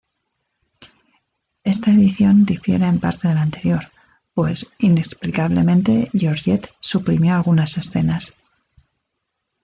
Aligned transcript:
Esta 1.63 1.91
edición 1.91 2.43
difiere 2.45 2.87
en 2.87 2.99
parte 2.99 3.27
de 3.27 3.35
la 3.35 3.43
anterior, 3.43 3.91
pues 4.33 4.65
inexplicablemente 4.79 6.09
Georgette 6.11 6.73
suprimió 6.79 7.35
algunas 7.35 7.77
escenas. 7.77 8.33